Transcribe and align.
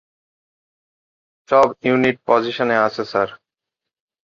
সব 1.49 1.67
ইউনিট 1.83 2.17
পজিশনে 2.27 2.75
আছে, 2.77 3.03
স্যার। 3.05 3.29